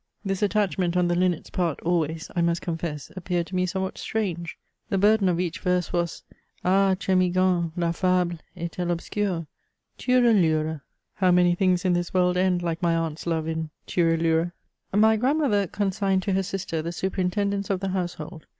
[0.25, 3.99] This attachment on the linnet's part always^ I must con fess, appeared to me somewhat
[3.99, 4.57] strange.
[4.89, 6.23] The burthen of each verse was:—
[6.65, 6.95] Ah!
[6.97, 9.45] Tr^migon, la fable est^lle obscure
[9.99, 10.81] ?""Ture lure."
[11.13, 14.55] How many things in this world end, like my aunt's love, in ture hire
[14.91, 18.47] I My grandmother consigned to her sister the superintendence of the household.